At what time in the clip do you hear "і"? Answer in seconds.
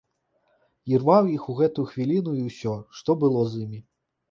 2.39-2.43